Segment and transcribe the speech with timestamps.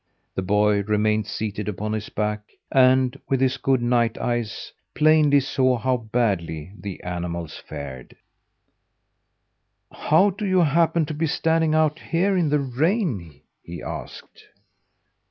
[0.33, 5.77] The boy remained seated upon his back, and, with his good night eyes, plainly saw
[5.77, 8.15] how badly the animals fared.
[9.93, 14.45] "How do you happen to be standing out here in the rain?" he asked.